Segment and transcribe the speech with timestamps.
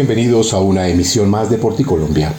[0.00, 2.32] bienvenidos a una emisión más de Porticolombia.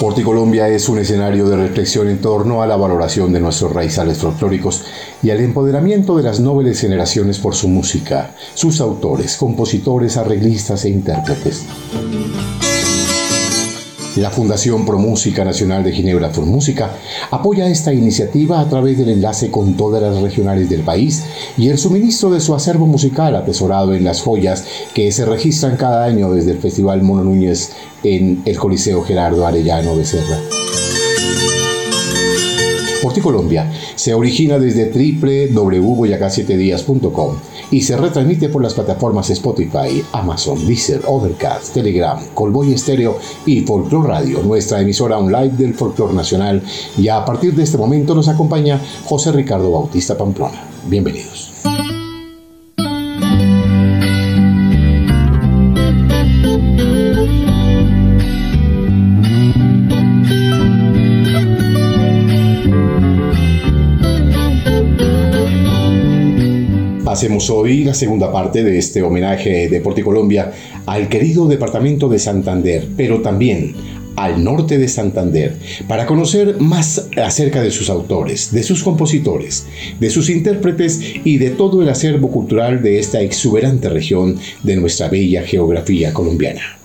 [0.00, 4.82] Porticolombia es un escenario de reflexión en torno a la valoración de nuestros raizales folclóricos
[5.22, 10.88] y al empoderamiento de las nobles generaciones por su música, sus autores, compositores, arreglistas e
[10.88, 11.66] intérpretes.
[14.16, 16.90] La Fundación Pro Música Nacional de Ginebra por Música
[17.30, 21.24] apoya esta iniciativa a través del enlace con todas las regionales del país
[21.56, 26.04] y el suministro de su acervo musical atesorado en las joyas que se registran cada
[26.04, 27.70] año desde el Festival Mono Núñez
[28.02, 30.38] en el Coliseo Gerardo Arellano de Serra.
[33.00, 41.74] Porticolombia se origina desde www.boyacá7días.com y se retransmite por las plataformas Spotify, Amazon, Deezer, Overcast,
[41.74, 46.62] Telegram, Colboy Estéreo y Folklore Radio, nuestra emisora online del folclore nacional.
[46.96, 50.62] Y a partir de este momento nos acompaña José Ricardo Bautista Pamplona.
[50.86, 51.51] Bienvenidos.
[67.12, 70.50] Hacemos hoy la segunda parte de este homenaje de Porticolombia
[70.86, 73.74] al querido departamento de Santander, pero también
[74.16, 79.66] al norte de Santander, para conocer más acerca de sus autores, de sus compositores,
[80.00, 85.08] de sus intérpretes y de todo el acervo cultural de esta exuberante región de nuestra
[85.08, 86.81] bella geografía colombiana.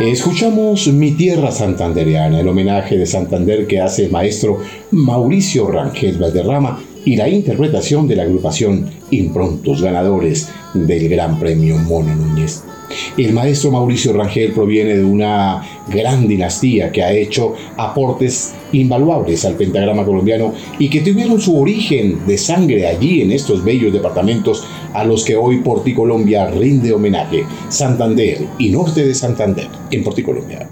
[0.00, 4.60] Escuchamos Mi Tierra Santandereana, el homenaje de Santander que hace el maestro
[4.90, 12.14] Mauricio Rangel Valderrama y la interpretación de la agrupación Improntos, ganadores del Gran Premio Mono
[12.14, 12.62] Núñez.
[13.16, 19.54] El maestro Mauricio Rangel proviene de una gran dinastía que ha hecho aportes invaluables al
[19.54, 25.04] pentagrama colombiano y que tuvieron su origen de sangre allí en estos bellos departamentos a
[25.04, 30.68] los que hoy Porticolombia rinde homenaje, Santander y norte de Santander en Porticolombia.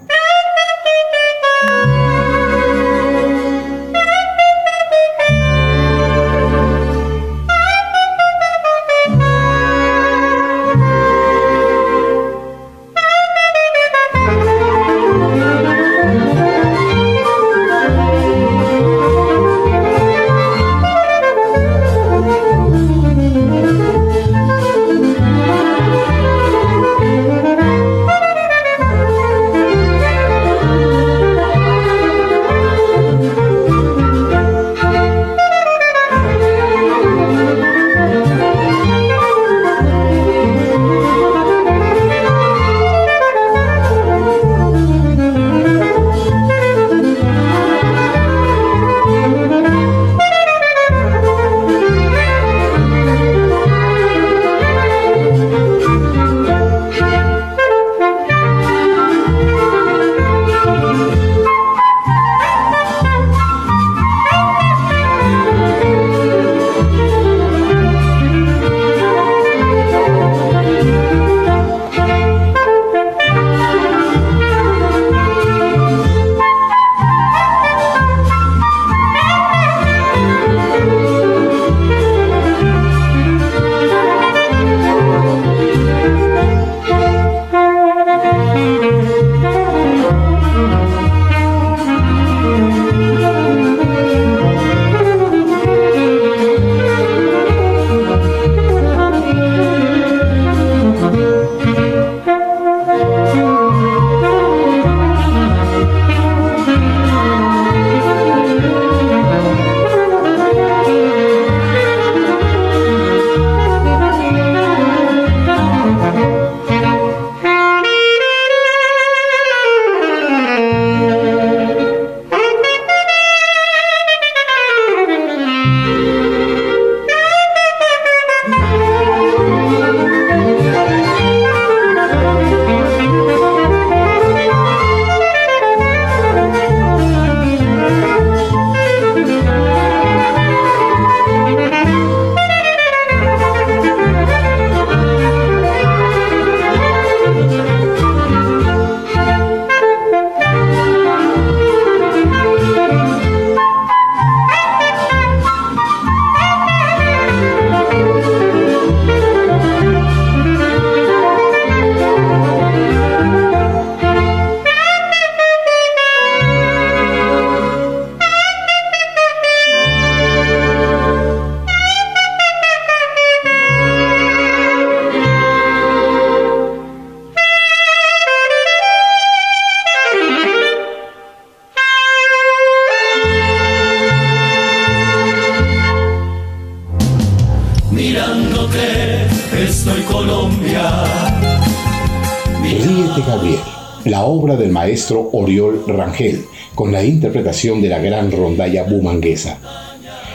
[194.70, 196.42] Maestro Oriol Rangel,
[196.74, 199.58] con la interpretación de la gran rondalla bumanguesa.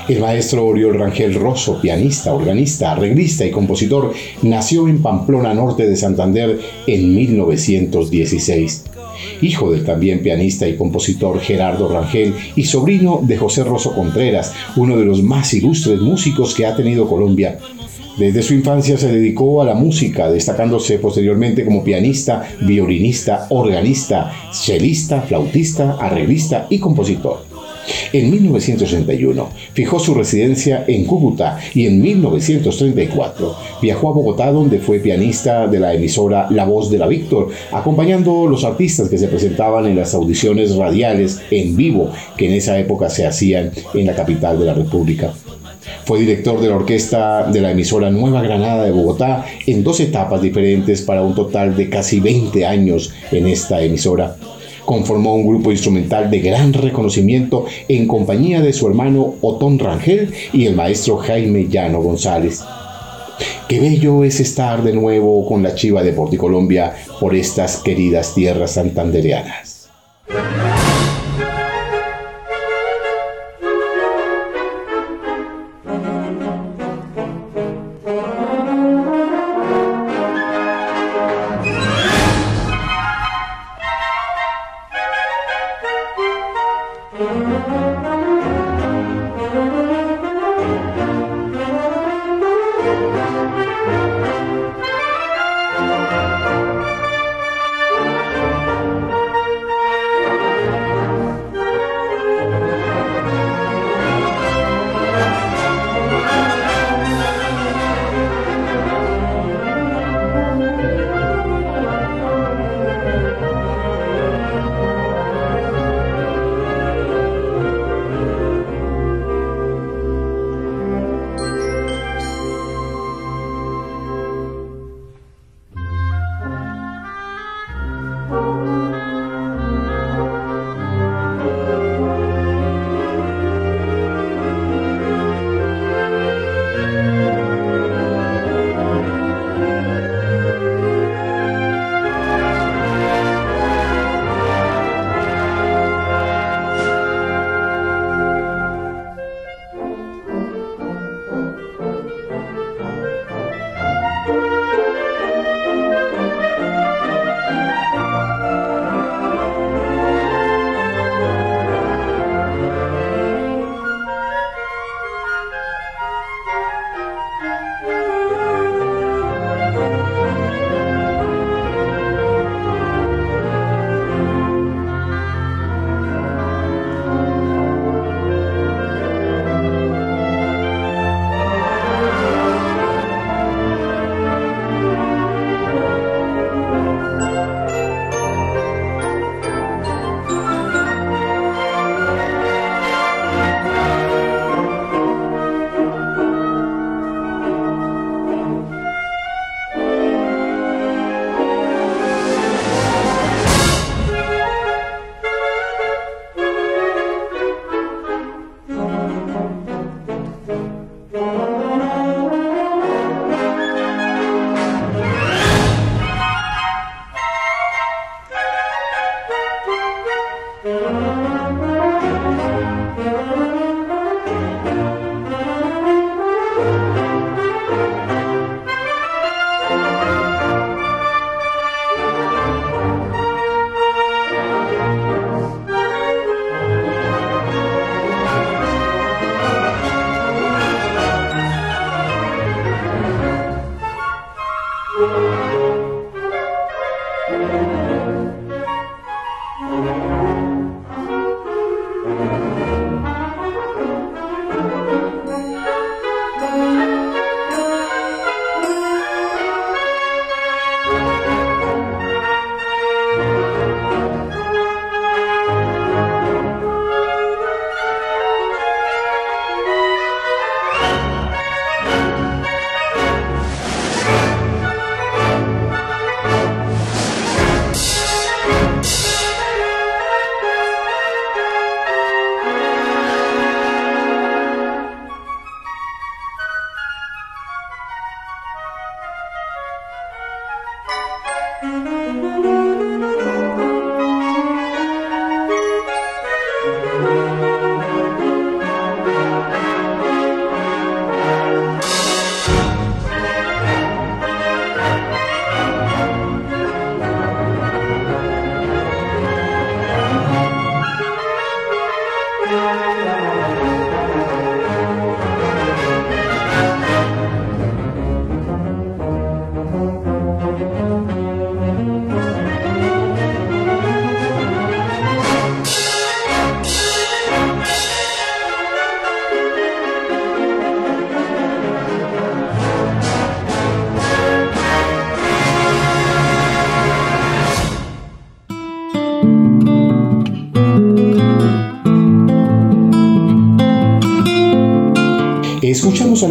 [0.08, 4.13] El maestro Oriol Rangel Rosso, pianista, organista, arreglista y compositor,
[4.44, 8.86] nació en Pamplona Norte de Santander en 1916.
[9.41, 14.96] Hijo del también pianista y compositor Gerardo Rangel y sobrino de José Rosso Contreras, uno
[14.96, 17.58] de los más ilustres músicos que ha tenido Colombia,
[18.20, 25.22] desde su infancia se dedicó a la música, destacándose posteriormente como pianista, violinista, organista, chelista,
[25.22, 27.46] flautista, arreglista y compositor.
[28.12, 35.00] En 1961 fijó su residencia en Cúcuta y en 1934 viajó a Bogotá donde fue
[35.00, 39.86] pianista de la emisora La Voz de la Víctor, acompañando los artistas que se presentaban
[39.86, 44.60] en las audiciones radiales en vivo que en esa época se hacían en la capital
[44.60, 45.34] de la República.
[46.05, 50.41] Fue director de la orquesta de la emisora Nueva Granada de Bogotá en dos etapas
[50.41, 54.36] diferentes para un total de casi 20 años en esta emisora.
[54.86, 60.65] Conformó un grupo instrumental de gran reconocimiento en compañía de su hermano Otón Rangel y
[60.65, 62.63] el maestro Jaime Llano González.
[63.67, 68.72] Qué bello es estar de nuevo con la chiva de Porticolombia por estas queridas tierras
[68.72, 69.79] santandereanas.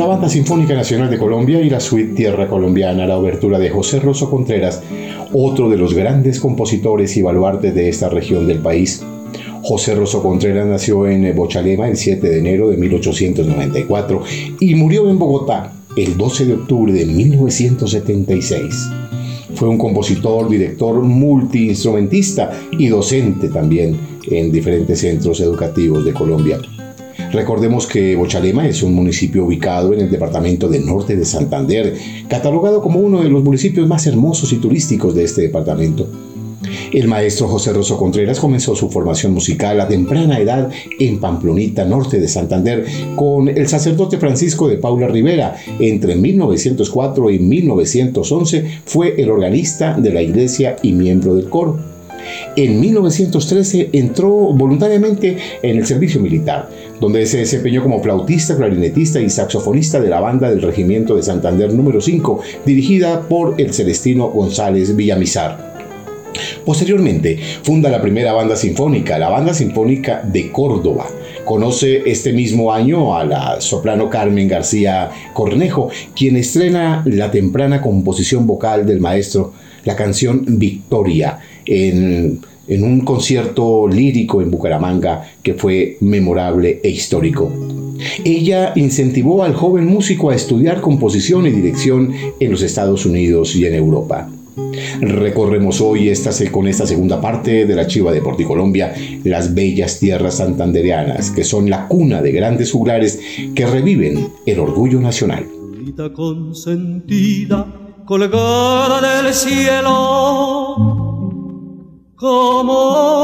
[0.09, 4.31] Banda Sinfónica Nacional de Colombia y la Suite Tierra Colombiana, la obertura de José Rosso
[4.31, 4.83] Contreras,
[5.35, 9.05] otro de los grandes compositores y baluartes de esta región del país.
[9.63, 14.23] José Rosso Contreras nació en Bochalema el 7 de enero de 1894
[14.61, 18.89] y murió en Bogotá el 12 de octubre de 1976.
[19.57, 23.99] Fue un compositor, director, multiinstrumentista y docente también
[24.31, 26.59] en diferentes centros educativos de Colombia.
[27.33, 31.95] Recordemos que Bochalema es un municipio ubicado en el departamento del norte de Santander,
[32.27, 36.09] catalogado como uno de los municipios más hermosos y turísticos de este departamento.
[36.93, 42.19] El maestro José Rosso Contreras comenzó su formación musical a temprana edad en Pamplonita, norte
[42.19, 45.55] de Santander, con el sacerdote Francisco de Paula Rivera.
[45.79, 51.79] Entre 1904 y 1911 fue el organista de la iglesia y miembro del coro.
[52.57, 56.69] En 1913 entró voluntariamente en el servicio militar,
[57.01, 61.73] donde se desempeñó como flautista, clarinetista y saxofonista de la banda del Regimiento de Santander
[61.73, 65.69] número 5, dirigida por el Celestino González Villamizar.
[66.65, 71.07] Posteriormente, funda la primera banda sinfónica, la Banda Sinfónica de Córdoba.
[71.45, 78.47] Conoce este mismo año a la soprano Carmen García Cornejo, quien estrena la temprana composición
[78.47, 85.97] vocal del maestro, la canción Victoria, en, en un concierto lírico en Bucaramanga que fue
[86.01, 87.51] memorable e histórico.
[88.25, 93.67] Ella incentivó al joven músico a estudiar composición y dirección en los Estados Unidos y
[93.67, 94.29] en Europa.
[95.01, 98.95] Recorremos hoy esta, con esta segunda parte de la Chiva de Porticolombia
[99.25, 103.21] las bellas tierras santandereanas, que son la cuna de grandes juglares
[103.55, 105.47] que reviven el orgullo nacional.
[106.15, 107.67] consentida,
[108.05, 110.98] colgada del cielo,
[112.19, 113.21] como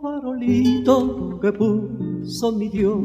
[0.00, 2.98] farolito que puso mi Dios,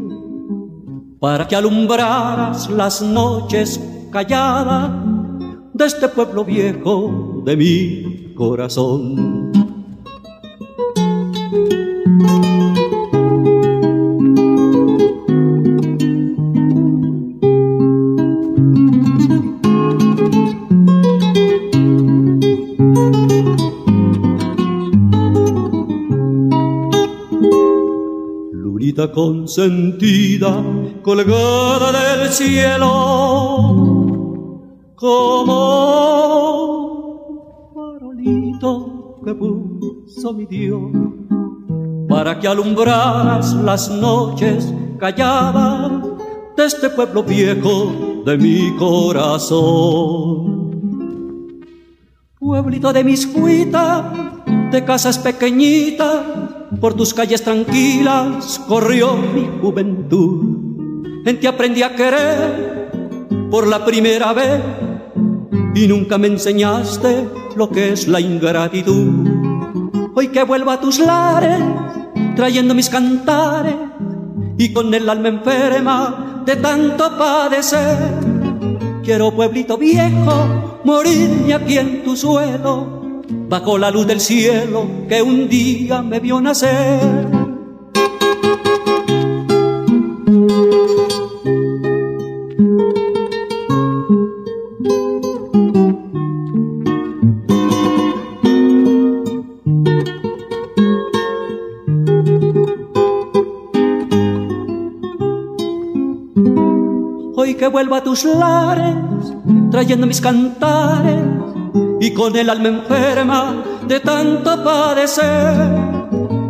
[1.19, 3.79] para que alumbraras las noches
[4.11, 4.91] calladas
[5.73, 9.51] de este pueblo viejo de mi corazón.
[29.13, 30.63] Consentida,
[31.01, 32.87] colgada del cielo,
[34.95, 36.21] como
[37.73, 40.91] farolito que puso mi Dios
[42.07, 45.91] para que alumbraras las noches calladas
[46.57, 50.51] de este pueblo viejo de mi corazón.
[52.37, 54.05] Pueblito de mis cuitas,
[54.71, 56.21] de casas pequeñitas,
[56.79, 61.25] por tus calles tranquilas corrió mi juventud.
[61.25, 62.91] En ti aprendí a querer
[63.49, 64.61] por la primera vez
[65.75, 69.27] y nunca me enseñaste lo que es la ingratitud.
[70.15, 71.61] Hoy que vuelvo a tus lares,
[72.35, 73.75] trayendo mis cantares
[74.57, 77.97] y con el alma enferma de tanto padecer.
[79.03, 83.00] Quiero pueblito viejo, morirme aquí en tu suelo,
[83.51, 87.41] bajo la luz del cielo que un día me vio nacer.
[107.59, 108.95] que vuelva a tus lares,
[109.69, 111.30] trayendo mis cantares
[112.01, 115.53] y con el alma enferma de tanto padecer.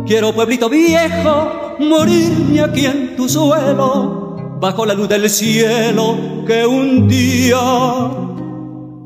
[0.06, 7.06] Quiero pueblito viejo, morirme aquí en tu suelo, bajo la luz del cielo que un
[7.06, 7.60] día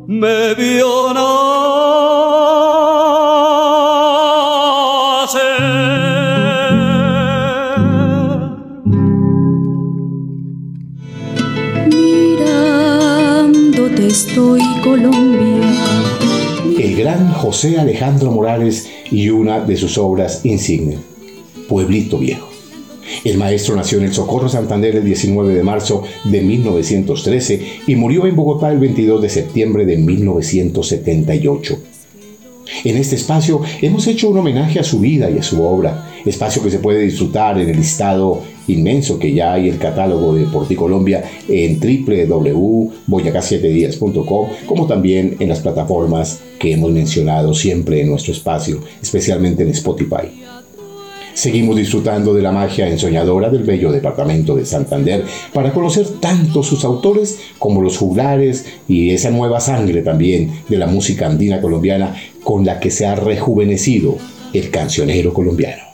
[0.07, 1.46] me vio estoy
[17.47, 20.99] José Alejandro Morales y una de sus obras insignes,
[21.69, 22.49] Pueblito Viejo.
[23.23, 28.27] El maestro nació en el Socorro Santander el 19 de marzo de 1913 y murió
[28.27, 31.79] en Bogotá el 22 de septiembre de 1978.
[32.83, 36.65] En este espacio hemos hecho un homenaje a su vida y a su obra, espacio
[36.65, 41.25] que se puede disfrutar en el listado inmenso que ya hay el catálogo de Porticolombia
[41.49, 49.63] en www.boyacá7días.com, como también en las plataformas que hemos mencionado siempre en nuestro espacio, especialmente
[49.63, 50.47] en Spotify.
[51.37, 56.83] Seguimos disfrutando de la magia ensoñadora del bello departamento de Santander para conocer tanto sus
[56.83, 62.65] autores como los juglares y esa nueva sangre también de la música andina colombiana con
[62.65, 64.17] la que se ha rejuvenecido
[64.55, 65.86] el cancionero colombiano.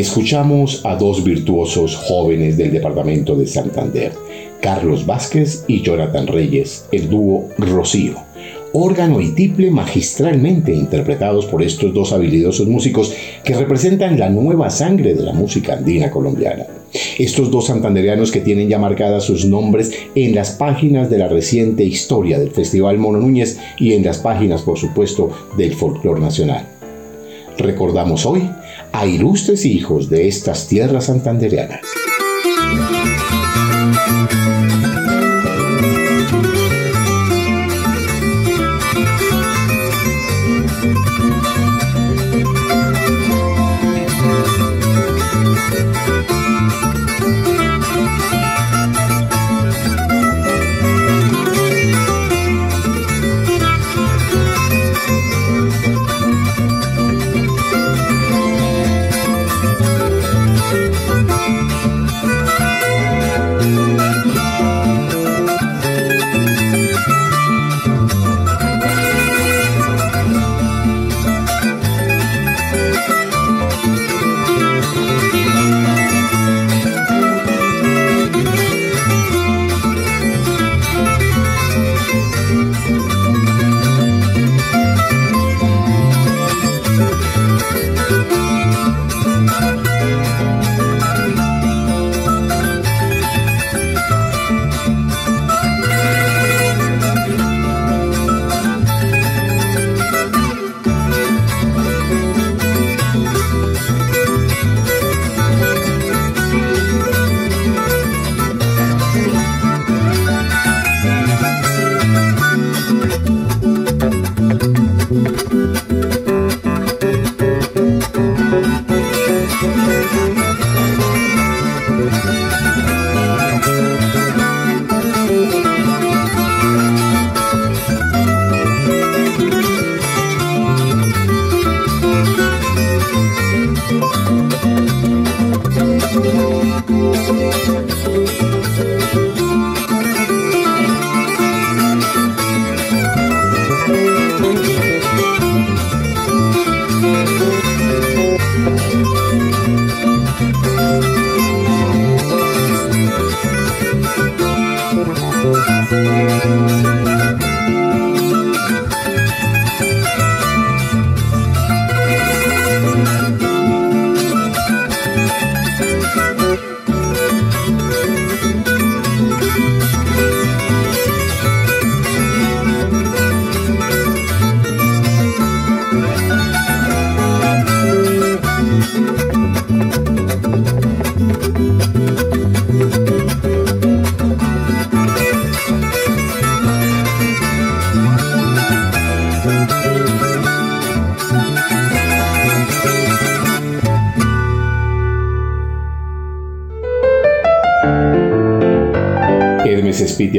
[0.00, 4.12] Escuchamos a dos virtuosos jóvenes del departamento de Santander,
[4.60, 8.26] Carlos Vázquez y Jonathan Reyes, el dúo Rocío
[8.78, 15.14] órgano y tiple magistralmente interpretados por estos dos habilidosos músicos que representan la nueva sangre
[15.14, 16.66] de la música andina colombiana.
[17.18, 21.84] Estos dos santandereanos que tienen ya marcadas sus nombres en las páginas de la reciente
[21.84, 26.66] historia del Festival Mono Núñez y en las páginas, por supuesto, del folclor nacional.
[27.58, 28.42] Recordamos hoy
[28.98, 31.82] a ilustres hijos de estas tierras santandereanas.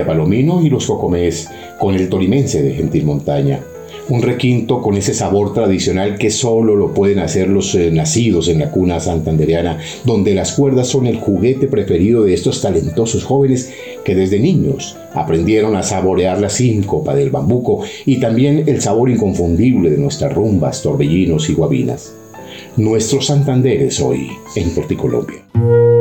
[0.08, 3.60] Palomino y los Cocomés con el Tolimense de Gentil Montaña.
[4.10, 8.60] Un requinto con ese sabor tradicional que solo lo pueden hacer los eh, nacidos en
[8.60, 13.74] la cuna santandereana, donde las cuerdas son el juguete preferido de estos talentosos jóvenes
[14.06, 19.90] que desde niños aprendieron a saborear la síncopa del bambuco y también el sabor inconfundible
[19.90, 22.14] de nuestras rumbas, torbellinos y guabinas.
[22.78, 25.44] Nuestros Santanderes hoy en Porticolombia.
[25.54, 25.97] Escuchamos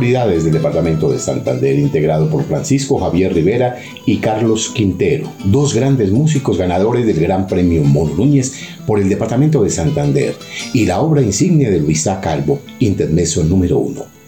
[0.00, 5.74] dúo Sonoridades del Departamento de Santander, integrado por Francisco Javier Rivera y Carlos Quintero, dos
[5.74, 8.54] grandes músicos ganadores del Gran Premio Mono Núñez
[8.86, 10.34] por el Departamento de Santander,
[10.72, 14.20] y la obra insignia de Luisa Calvo, Intermeso número uno.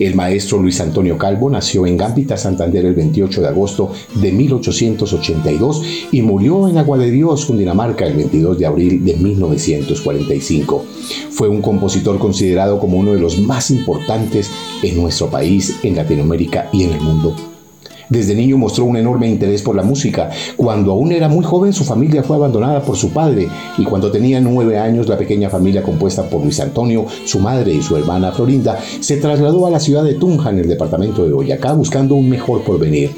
[0.00, 5.82] El maestro Luis Antonio Calvo nació en Gambita, Santander, el 28 de agosto de 1882
[6.10, 10.84] y murió en Agua de Dios, Cundinamarca, el 22 de abril de 1945.
[11.30, 14.50] Fue un compositor considerado como uno de los más importantes
[14.82, 17.34] en nuestro país, en Latinoamérica y en el mundo.
[18.10, 20.30] Desde niño mostró un enorme interés por la música.
[20.56, 24.40] Cuando aún era muy joven, su familia fue abandonada por su padre y cuando tenía
[24.40, 28.80] nueve años, la pequeña familia compuesta por Luis Antonio, su madre y su hermana Florinda
[28.98, 32.64] se trasladó a la ciudad de Tunja, en el departamento de Boyacá, buscando un mejor
[32.64, 33.12] porvenir.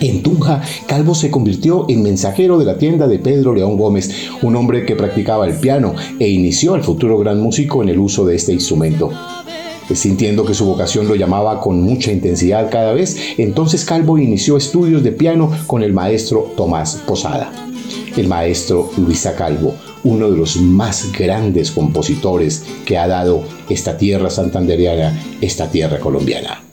[0.00, 4.56] En Tunja, Calvo se convirtió en mensajero de la tienda de Pedro León Gómez, un
[4.56, 8.36] hombre que practicaba el piano e inició al futuro gran músico en el uso de
[8.36, 9.10] este instrumento
[9.94, 15.02] sintiendo que su vocación lo llamaba con mucha intensidad cada vez, entonces Calvo inició estudios
[15.02, 17.52] de piano con el maestro Tomás Posada.
[18.16, 24.30] El maestro Luisa Calvo, uno de los más grandes compositores que ha dado esta tierra
[24.30, 26.65] santanderiana, esta tierra colombiana.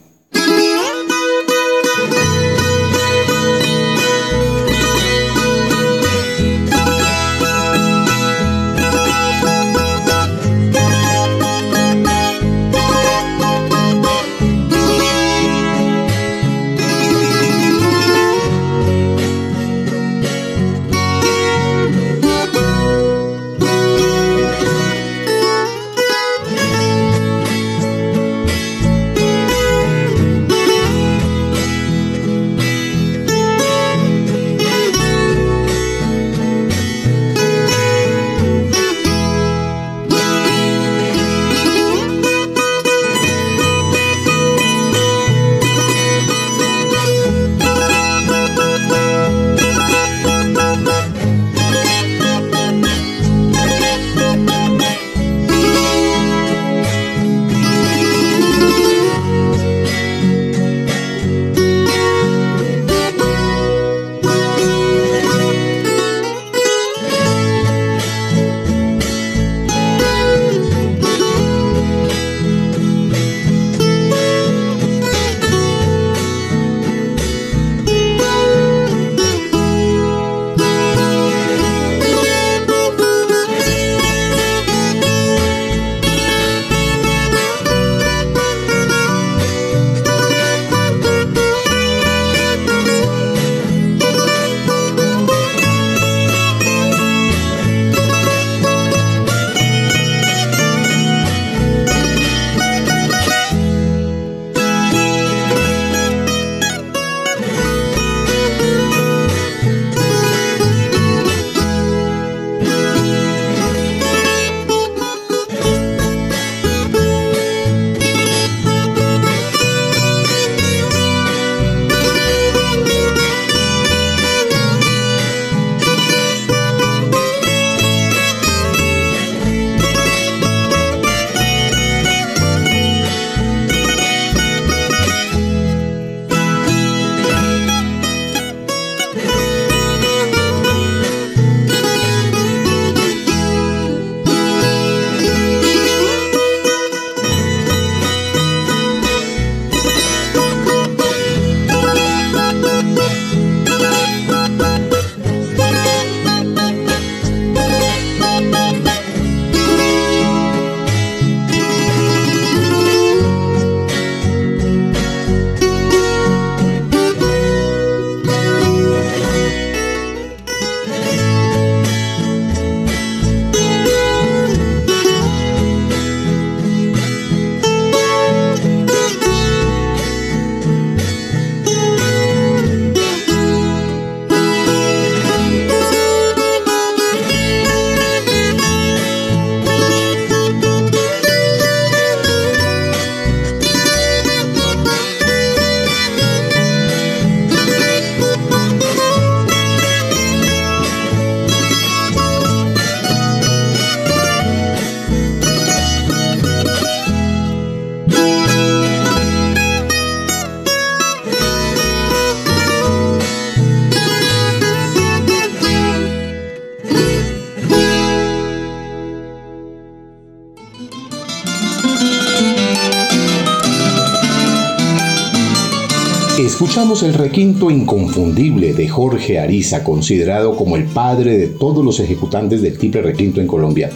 [227.02, 232.78] El requinto inconfundible de Jorge Ariza, considerado como el padre de todos los ejecutantes del
[232.78, 233.90] triple requinto en Colombia.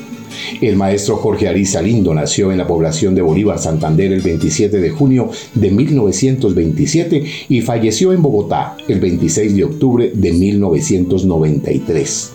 [0.61, 4.89] El maestro Jorge Ariza Lindo nació en la población de Bolívar, Santander, el 27 de
[4.89, 12.31] junio de 1927 y falleció en Bogotá el 26 de octubre de 1993.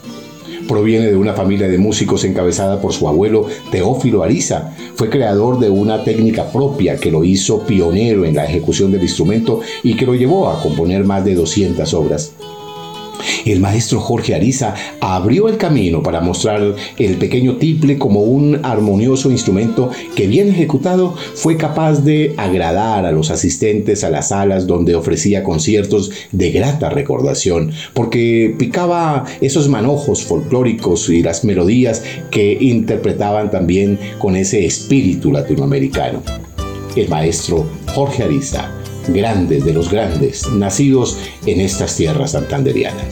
[0.68, 4.72] Proviene de una familia de músicos encabezada por su abuelo Teófilo Ariza.
[4.94, 9.60] Fue creador de una técnica propia que lo hizo pionero en la ejecución del instrumento
[9.82, 12.32] y que lo llevó a componer más de 200 obras.
[13.44, 19.30] El maestro Jorge Ariza abrió el camino para mostrar el pequeño tiple como un armonioso
[19.30, 24.94] instrumento que bien ejecutado fue capaz de agradar a los asistentes a las salas donde
[24.94, 33.50] ofrecía conciertos de grata recordación, porque picaba esos manojos folclóricos y las melodías que interpretaban
[33.50, 36.22] también con ese espíritu latinoamericano.
[36.96, 43.07] El maestro Jorge Ariza grandes de los grandes, nacidos en estas tierras santanderianas.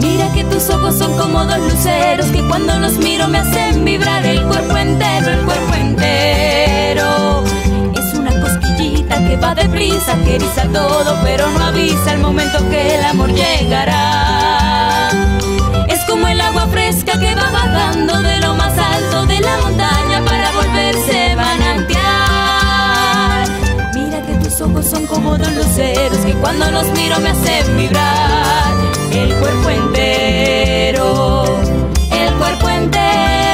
[0.00, 4.24] Mira que tus ojos son como dos luceros que cuando los miro me hacen vibrar
[4.24, 7.44] el cuerpo entero, el cuerpo entero.
[7.94, 12.96] Es una cosquillita que va deprisa, que eriza todo, pero no avisa el momento que
[12.96, 15.10] el amor llegará.
[15.88, 20.05] Es como el agua fresca que va bajando de lo más alto de la montaña
[24.82, 28.74] son como dos luceros que cuando los miro me hacen vibrar.
[29.12, 31.44] El cuerpo entero,
[32.12, 33.45] el cuerpo entero,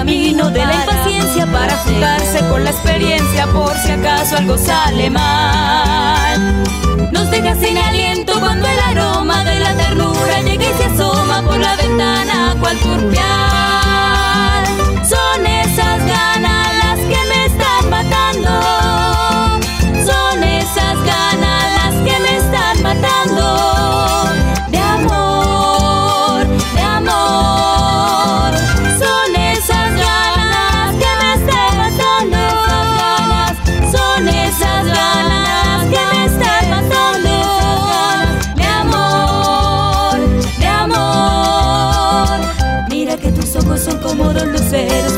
[0.00, 6.64] camino de la impaciencia para jugarse con la experiencia por si acaso algo sale mal.
[7.12, 11.58] Nos deja sin aliento cuando el aroma de la ternura llega y se asoma por
[11.58, 14.64] la ventana cual turpial.
[15.06, 18.79] Son esas ganas las que me están matando.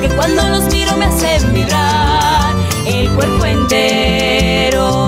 [0.00, 2.54] Que cuando los miro me hacen vibrar
[2.86, 5.01] el cuerpo entero,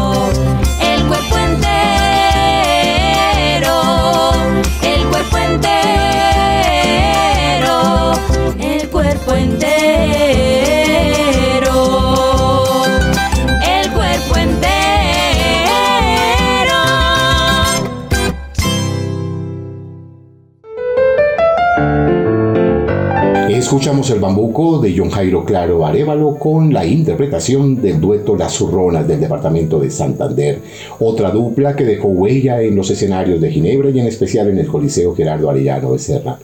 [24.10, 29.18] El bambuco de John Jairo Claro Arevalo con la interpretación del dueto Las Zurronas del
[29.18, 30.58] departamento de Santander,
[30.98, 34.66] otra dupla que dejó huella en los escenarios de Ginebra y en especial en el
[34.66, 36.38] Coliseo Gerardo Arellano de Serra.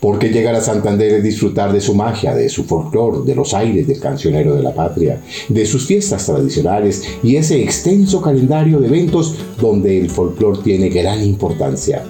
[0.00, 3.86] Porque llegar a Santander es disfrutar de su magia, de su folclor, de los aires
[3.86, 9.36] del cancionero de la patria, de sus fiestas tradicionales y ese extenso calendario de eventos
[9.60, 12.02] donde el folclor tiene gran importancia.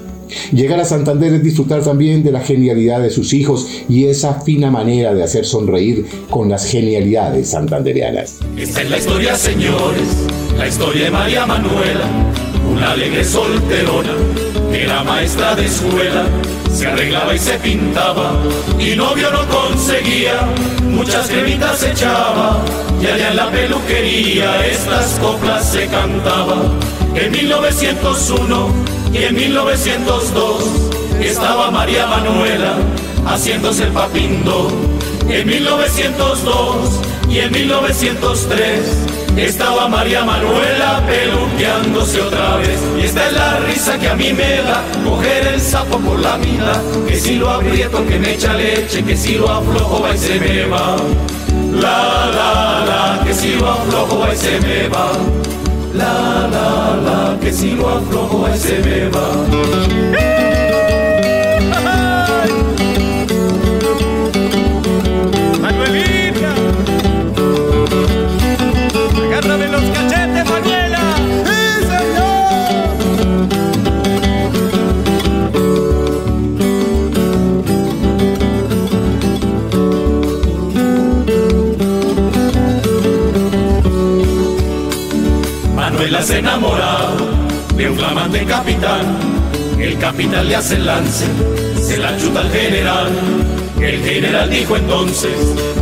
[0.52, 4.70] Llegar a Santander es disfrutar también de la genialidad de sus hijos y esa fina
[4.70, 8.38] manera de hacer sonreír con las genialidades santanderianas.
[8.56, 10.08] Esta es la historia, señores,
[10.56, 12.06] la historia de María Manuela,
[12.70, 14.14] una alegre solterona
[14.70, 16.26] que era maestra de escuela,
[16.72, 18.40] se arreglaba y se pintaba
[18.78, 20.48] y novio no conseguía,
[20.84, 22.64] muchas cremitas echaba
[23.02, 26.62] y allá en la peluquería estas coplas se cantaba.
[27.14, 30.64] En 1901 y en 1902
[31.20, 32.74] estaba María Manuela
[33.26, 34.70] haciéndose el papindo.
[35.28, 38.80] En 1902 y en 1903
[39.36, 42.78] estaba María Manuela peluqueándose otra vez.
[42.98, 46.36] Y esta es la risa que a mí me da, coger el sapo por la
[46.38, 46.80] mitad.
[47.06, 50.40] Que si lo aprieto que me echa leche, que si lo aflojo va y se
[50.40, 50.96] me va.
[51.72, 55.12] La, la, la, que si lo aflojo va y se me va.
[55.92, 60.39] La, la, la, que si lo aflojo ahí se me va.
[88.32, 89.18] De capitán.
[89.78, 91.24] El capitán le hace el lance,
[91.82, 93.08] se la chuta al general.
[93.80, 95.32] El general dijo entonces,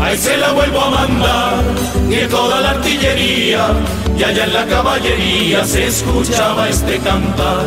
[0.01, 1.65] ahí se la vuelvo a mandar.
[2.09, 3.67] Y toda la artillería
[4.17, 7.67] y allá en la caballería se escuchaba este cantar.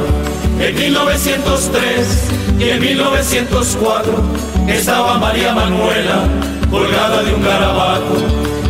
[0.59, 2.29] En 1903
[2.59, 4.23] y en 1904
[4.67, 6.27] estaba María Manuela
[6.69, 8.15] colgada de un garabato.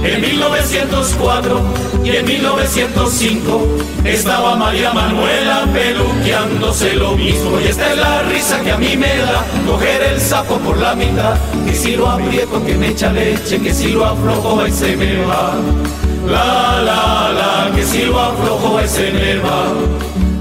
[0.03, 1.61] En 1904
[2.03, 3.67] y en 1905
[4.05, 7.59] estaba María Manuela peluqueándose lo mismo.
[7.59, 10.95] Y esta es la risa que a mí me da coger el sapo por la
[10.95, 11.35] mitad.
[11.65, 15.17] Que si lo aprieto que me echa leche, que si lo aflojo y se me
[15.25, 15.55] va.
[16.27, 19.73] La la la, que si lo aflojo y se me va.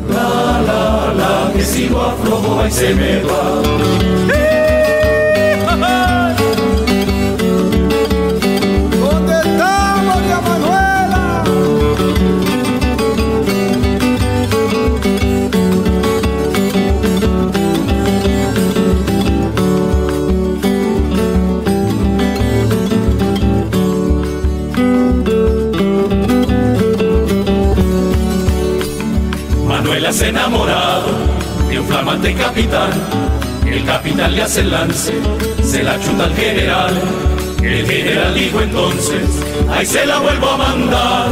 [0.09, 4.40] La la la, que si lo aflojo y se me va.
[30.61, 31.07] Enamorado
[31.69, 32.91] de un flamante capitán.
[33.67, 35.15] El capitán le hace el lance,
[35.63, 36.95] se la chuta al general.
[37.63, 39.29] El general dijo entonces,
[39.71, 41.29] ahí se la vuelvo a mandar.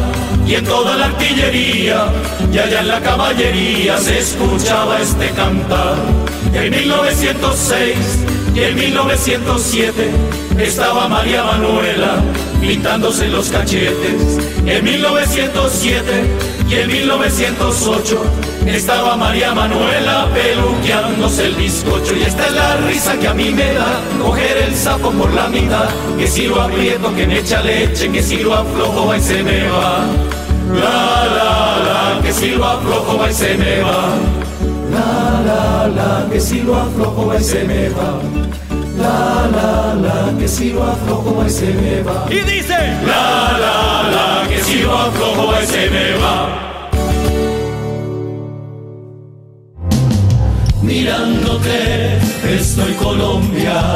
[0.46, 2.06] Y en toda la artillería
[2.50, 5.96] y allá en la caballería se escuchaba este cantar.
[6.54, 7.96] En 1906
[8.54, 10.10] y en 1907
[10.58, 12.22] estaba María Manuela
[12.60, 14.38] pintándose los cachetes.
[14.64, 16.02] En 1907
[16.70, 23.28] y en 1908 estaba María Manuela peluqueándose el bizcocho y esta es la risa que
[23.28, 24.00] a mí me da.
[24.22, 25.88] Coger el sapo por la mitad
[26.18, 29.42] que si lo aprieto que me echa leche que si lo aflojo va y se
[29.42, 30.04] me va.
[30.74, 34.14] La la la que si lo aflojo va y se me va.
[34.90, 38.20] La la la que si lo aflojo va y se me va.
[38.98, 42.26] La la la que si lo aflojo va y se me va.
[42.28, 46.67] Y dice la la la que si lo aflojo va y se me va
[50.88, 52.16] mirándote,
[52.50, 53.94] estoy Colombia.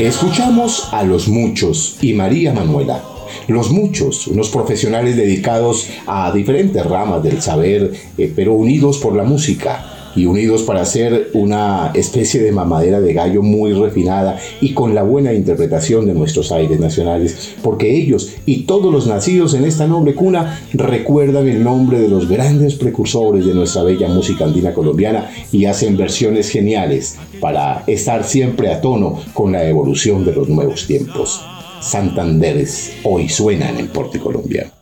[0.00, 3.02] Escuchamos a los muchos y María Manuela.
[3.48, 9.24] Los muchos, unos profesionales dedicados a diferentes ramas del saber, eh, pero unidos por la
[9.24, 14.94] música y unidos para hacer una especie de mamadera de gallo muy refinada y con
[14.94, 19.86] la buena interpretación de nuestros aires nacionales, porque ellos y todos los nacidos en esta
[19.86, 25.30] noble cuna recuerdan el nombre de los grandes precursores de nuestra bella música andina colombiana
[25.52, 30.86] y hacen versiones geniales para estar siempre a tono con la evolución de los nuevos
[30.86, 31.40] tiempos.
[31.80, 34.72] Santanderes hoy suenan en Porte Colombia.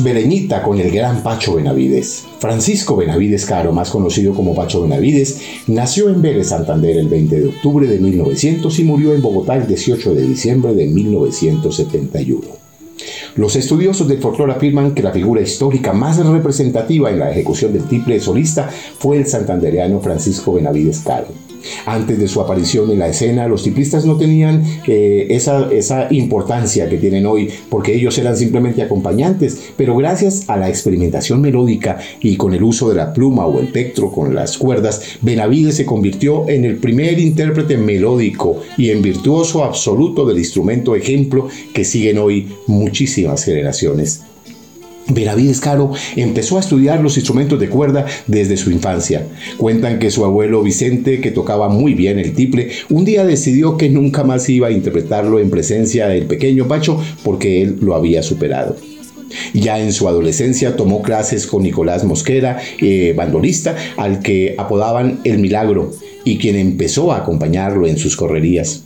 [0.00, 2.24] Beleñita con el gran Pacho Benavides.
[2.38, 7.48] Francisco Benavides Caro, más conocido como Pacho Benavides, nació en Vélez, Santander, el 20 de
[7.48, 12.40] octubre de 1900 y murió en Bogotá el 18 de diciembre de 1971.
[13.36, 17.84] Los estudiosos del folclore afirman que la figura histórica más representativa en la ejecución del
[17.84, 21.28] triple solista fue el santandereano Francisco Benavides Caro.
[21.86, 26.88] Antes de su aparición en la escena, los tiplistas no tenían eh, esa, esa importancia
[26.88, 32.36] que tienen hoy, porque ellos eran simplemente acompañantes, pero gracias a la experimentación melódica y
[32.36, 36.48] con el uso de la pluma o el pectro con las cuerdas, Benavides se convirtió
[36.48, 42.48] en el primer intérprete melódico y en virtuoso absoluto del instrumento ejemplo que siguen hoy
[42.66, 44.22] muchísimas generaciones.
[45.08, 49.26] Benavides Caro empezó a estudiar los instrumentos de cuerda desde su infancia.
[49.56, 53.88] Cuentan que su abuelo Vicente, que tocaba muy bien el tiple, un día decidió que
[53.88, 58.76] nunca más iba a interpretarlo en presencia del pequeño Pacho porque él lo había superado.
[59.54, 65.38] Ya en su adolescencia tomó clases con Nicolás Mosquera, eh, bandolista, al que apodaban El
[65.38, 65.92] Milagro,
[66.24, 68.84] y quien empezó a acompañarlo en sus correrías.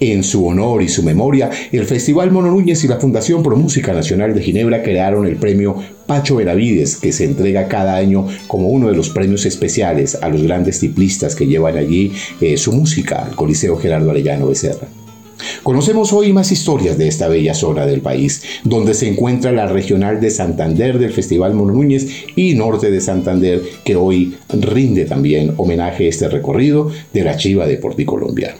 [0.00, 3.92] En su honor y su memoria, el Festival Mono Núñez y la Fundación Pro Música
[3.92, 8.88] Nacional de Ginebra crearon el premio Pacho Benavides, que se entrega cada año como uno
[8.88, 13.34] de los premios especiales a los grandes tiplistas que llevan allí eh, su música al
[13.34, 14.88] Coliseo Gerardo Arellano Becerra.
[15.62, 20.20] Conocemos hoy más historias de esta bella zona del país, donde se encuentra la regional
[20.20, 26.06] de Santander del Festival Mono Núñez y norte de Santander, que hoy rinde también homenaje
[26.06, 28.54] a este recorrido de la Chiva de Porticolombia.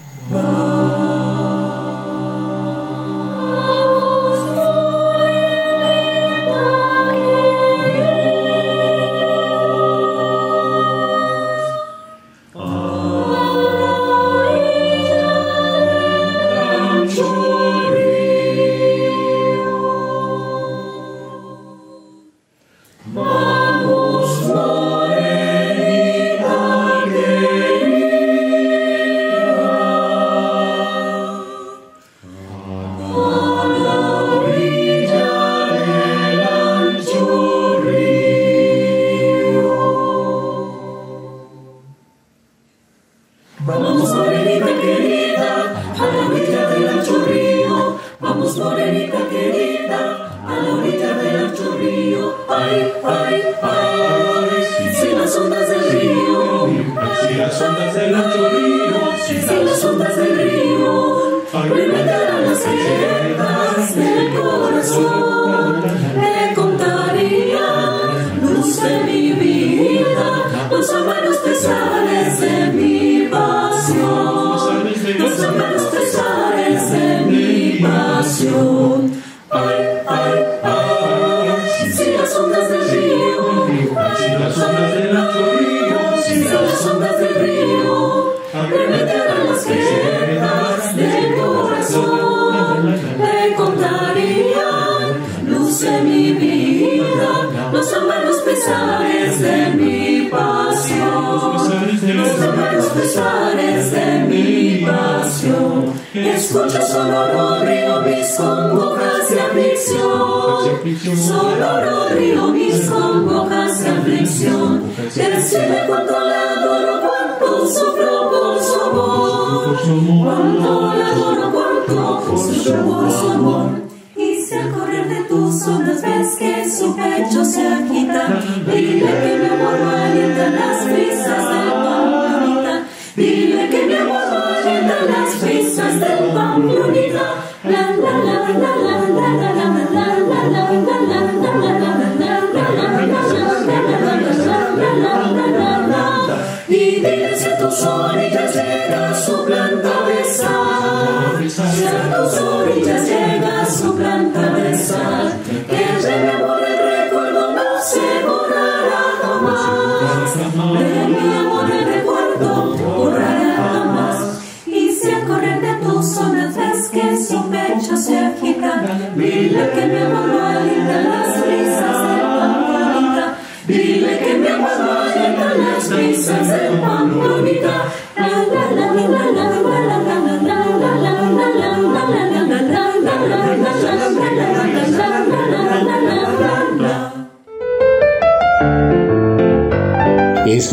[119.84, 120.13] Somos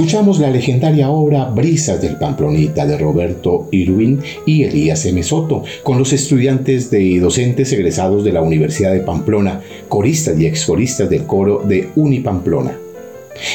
[0.02, 5.22] escuchamos la legendaria obra Brisas del Pamplonita de Roberto Irwin y Elías M.
[5.22, 11.08] Soto, con los estudiantes y docentes egresados de la Universidad de Pamplona, coristas y excoristas
[11.08, 12.81] del coro de Unipamplona.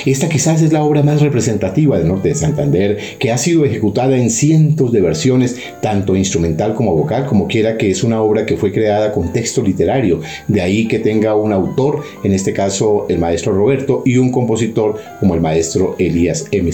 [0.04, 4.16] Esta quizás es la obra más representativa del norte de Santander, que ha sido ejecutada
[4.16, 8.56] en cientos de versiones, tanto instrumental como vocal, como quiera que es una obra que
[8.56, 13.18] fue creada con texto literario, de ahí que tenga un autor, en este caso el
[13.18, 16.70] maestro Roberto, y un compositor como el maestro Elías M.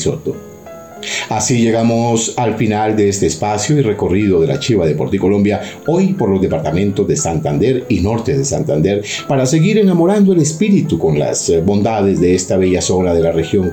[1.29, 6.13] Así llegamos al final de este espacio y recorrido de la Chiva de Colombia, hoy
[6.15, 11.19] por los departamentos de Santander y Norte de Santander, para seguir enamorando el espíritu con
[11.19, 13.73] las eh, bondades de esta bella zona de la región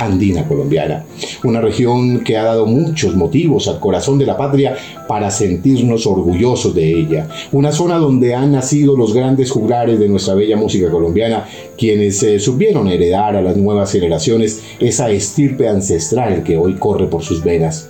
[0.00, 1.04] andina colombiana,
[1.44, 4.76] una región que ha dado muchos motivos al corazón de la patria
[5.06, 10.34] para sentirnos orgullosos de ella, una zona donde han nacido los grandes juglares de nuestra
[10.34, 11.46] bella música colombiana,
[11.76, 17.22] quienes eh, supieron heredar a las nuevas generaciones esa estirpe ancestral que hoy corre por
[17.22, 17.88] sus venas.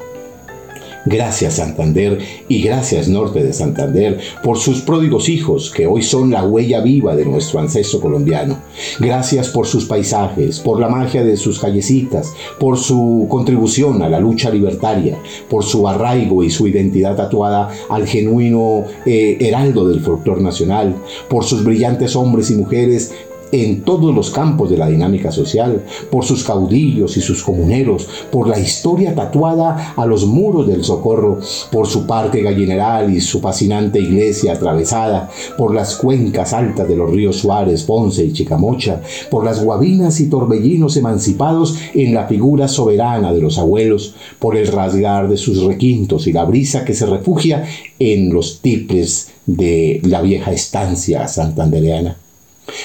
[1.07, 6.45] Gracias Santander y gracias Norte de Santander por sus pródigos hijos que hoy son la
[6.45, 8.59] huella viva de nuestro ancestro colombiano.
[8.99, 14.21] Gracias por sus paisajes, por la magia de sus callecitas, por su contribución a la
[14.21, 20.43] lucha libertaria, por su arraigo y su identidad tatuada al genuino eh, heraldo del folclor
[20.43, 20.95] nacional,
[21.29, 23.13] por sus brillantes hombres y mujeres
[23.53, 28.49] en todos los campos de la dinámica social, por sus caudillos y sus comuneros, por
[28.49, 31.39] la historia tatuada a los muros del socorro,
[31.71, 37.11] por su parque gallineral y su fascinante iglesia atravesada, por las cuencas altas de los
[37.11, 43.33] ríos Suárez, Ponce y Chicamocha, por las guabinas y torbellinos emancipados en la figura soberana
[43.33, 47.65] de los abuelos, por el rasgar de sus requintos y la brisa que se refugia
[47.99, 52.20] en los tiples de la vieja estancia santandereana.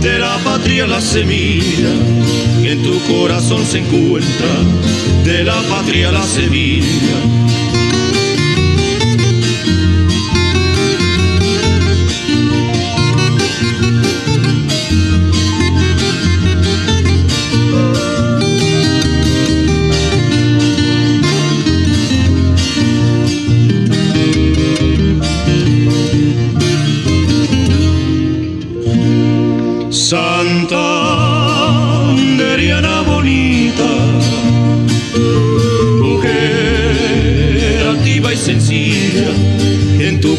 [0.00, 1.92] de la patria la semilla,
[2.64, 4.48] en tu corazón se encuentra
[5.24, 7.18] de la patria la semilla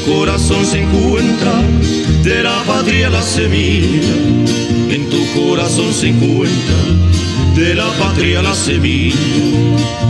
[0.06, 1.54] corazón se encuentra
[2.24, 4.16] de la patria la semilla,
[4.90, 6.78] en tu corazón se encuentra
[7.56, 9.16] de la patria la semilla.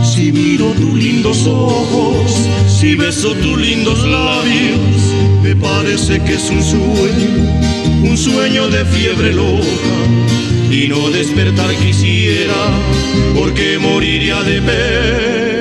[0.04, 2.30] Si miro tus lindos ojos,
[2.68, 4.78] si beso tus lindos labios,
[5.42, 9.66] me parece que es un sueño, un sueño de fiebre loca.
[10.70, 12.54] Y no despertar quisiera,
[13.34, 15.53] porque moriría de pena.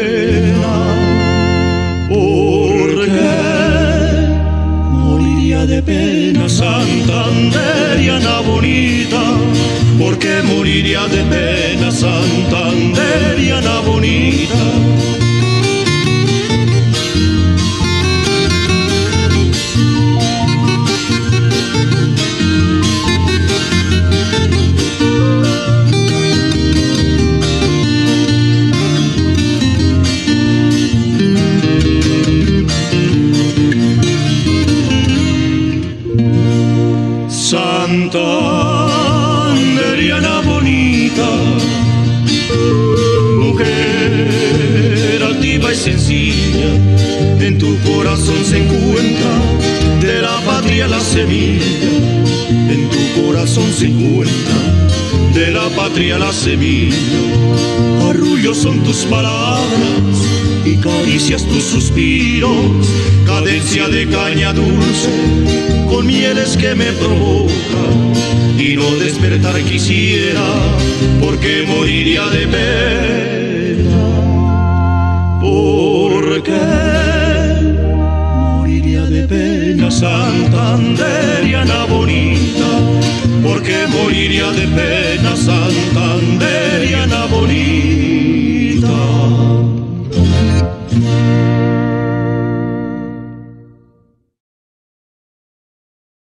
[5.65, 9.21] De pena santanderiana bonita,
[9.97, 15.22] porque moriría de pena santanderiana bonita.
[48.23, 49.31] Se encuentra
[50.01, 51.65] de la patria la semilla,
[52.69, 54.55] en tu corazón se encuentra
[55.33, 56.95] de la patria la semilla.
[58.09, 59.67] Arrullos son tus palabras
[60.63, 62.87] y caricias tus suspiros,
[63.25, 65.09] cadencia de caña dulce
[65.89, 68.13] con mieles que me provocan
[68.57, 70.45] y no despertar quisiera
[71.19, 73.99] porque moriría de pena.
[75.41, 76.82] Porque
[80.03, 82.69] Santanderiana bonita,
[83.41, 88.91] porque moriría de pena Santanderiana bonita.